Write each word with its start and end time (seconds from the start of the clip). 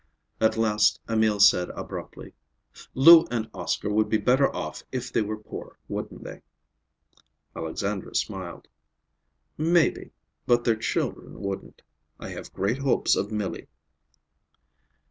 At 0.39 0.57
last 0.57 0.99
Emil 1.07 1.39
said 1.39 1.69
abruptly, 1.75 2.33
"Lou 2.95 3.27
and 3.29 3.47
Oscar 3.53 3.91
would 3.93 4.09
be 4.09 4.17
better 4.17 4.51
off 4.55 4.81
if 4.91 5.13
they 5.13 5.21
were 5.21 5.37
poor, 5.37 5.77
wouldn't 5.87 6.23
they?" 6.23 6.41
Alexandra 7.55 8.15
smiled. 8.15 8.67
"Maybe. 9.59 10.09
But 10.47 10.63
their 10.63 10.75
children 10.75 11.39
wouldn't. 11.39 11.83
I 12.19 12.29
have 12.29 12.51
great 12.51 12.79
hopes 12.79 13.15
of 13.15 13.31
Milly." 13.31 13.67